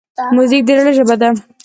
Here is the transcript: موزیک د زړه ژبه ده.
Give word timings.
موزیک 0.35 0.61
د 0.67 0.69
زړه 0.79 0.91
ژبه 0.97 1.15
ده. 1.21 1.29